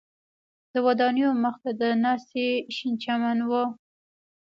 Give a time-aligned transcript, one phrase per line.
[0.71, 3.51] د ودانیو مخ ته د ناستي شین چمن و.